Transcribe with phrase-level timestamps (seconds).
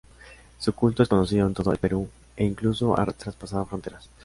[0.57, 4.09] Su culto es conocido en todo el Perú e incluso ha traspasado fronteras.